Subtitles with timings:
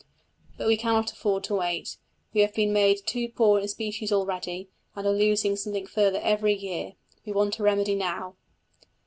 [0.57, 1.97] But we cannot afford to wait:
[2.33, 6.55] we have been made too poor in species already, and are losing something further every
[6.55, 6.93] year;
[7.23, 8.33] we want a remedy now.